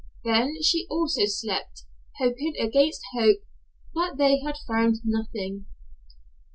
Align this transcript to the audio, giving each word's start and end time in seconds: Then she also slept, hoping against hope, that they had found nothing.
Then 0.23 0.63
she 0.63 0.87
also 0.89 1.25
slept, 1.25 1.83
hoping 2.17 2.55
against 2.59 3.03
hope, 3.13 3.41
that 3.93 4.15
they 4.17 4.39
had 4.39 4.57
found 4.67 4.95
nothing. 5.05 5.67